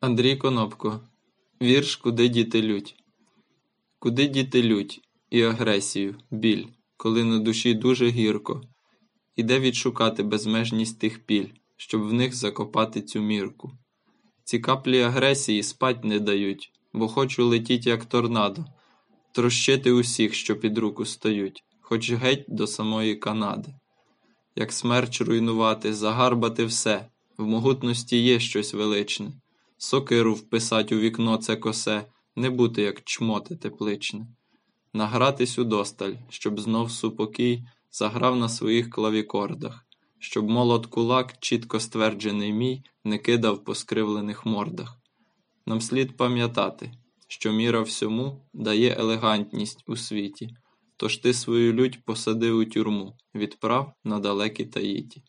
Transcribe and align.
Андрій 0.00 0.36
Конопко. 0.36 1.00
Вірш 1.62 1.96
Куди 1.96 2.28
діти 2.28 2.62
лють. 2.62 2.96
Куди 3.98 4.26
діти 4.28 4.62
лють 4.62 5.00
і 5.30 5.42
агресію, 5.42 6.16
біль, 6.30 6.64
коли 6.96 7.24
на 7.24 7.38
душі 7.38 7.74
дуже 7.74 8.08
гірко, 8.08 8.62
і 9.36 9.42
де 9.42 9.60
відшукати 9.60 10.22
безмежність 10.22 10.98
тих 10.98 11.24
піль, 11.24 11.46
щоб 11.76 12.02
в 12.02 12.12
них 12.12 12.34
закопати 12.34 13.02
цю 13.02 13.20
мірку. 13.20 13.72
Ці 14.44 14.58
каплі 14.58 15.00
агресії 15.00 15.62
спать 15.62 16.04
не 16.04 16.20
дають, 16.20 16.72
бо 16.92 17.08
хочу 17.08 17.46
летіть, 17.46 17.86
як 17.86 18.04
торнадо, 18.04 18.64
трощити 19.32 19.92
усіх, 19.92 20.34
що 20.34 20.56
під 20.56 20.78
руку 20.78 21.04
стоють, 21.04 21.64
хоч 21.80 22.12
геть 22.12 22.44
до 22.48 22.66
самої 22.66 23.16
Канади. 23.16 23.74
Як 24.56 24.72
смерч 24.72 25.20
руйнувати, 25.20 25.94
загарбати 25.94 26.64
все, 26.64 27.06
в 27.38 27.46
могутності 27.46 28.16
є 28.16 28.40
щось 28.40 28.74
величне. 28.74 29.32
Сокиру 29.80 30.34
вписать 30.34 30.92
у 30.92 30.98
вікно 30.98 31.36
це 31.36 31.56
косе, 31.56 32.06
не 32.36 32.50
бути, 32.50 32.82
як 32.82 33.04
чмоти 33.04 33.56
тепличне. 33.56 34.26
Награтись 34.92 35.58
удосталь, 35.58 36.12
щоб 36.28 36.60
знов 36.60 36.90
супокій 36.90 37.64
заграв 37.90 38.36
на 38.36 38.48
своїх 38.48 38.90
клавікордах, 38.90 39.86
щоб 40.18 40.50
молот 40.50 40.86
кулак, 40.86 41.34
чітко 41.40 41.80
стверджений 41.80 42.52
мій, 42.52 42.82
не 43.04 43.18
кидав 43.18 43.64
по 43.64 43.74
скривлених 43.74 44.46
мордах. 44.46 44.98
Нам 45.66 45.80
слід 45.80 46.16
пам'ятати, 46.16 46.92
що 47.28 47.52
міра 47.52 47.80
всьому 47.80 48.48
дає 48.54 48.96
елегантність 48.98 49.84
у 49.86 49.96
світі, 49.96 50.56
тож 50.96 51.16
ти 51.16 51.34
свою 51.34 51.72
лють 51.72 52.04
посади 52.04 52.50
у 52.50 52.64
тюрму, 52.64 53.16
відправ 53.34 53.92
на 54.04 54.18
далекі 54.18 54.64
таїті. 54.64 55.24